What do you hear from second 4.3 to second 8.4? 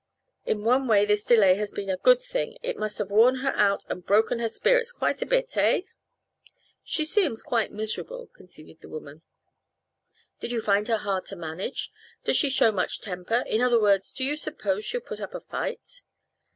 her spirits quite a bit; eh?" "She seems very miserable,"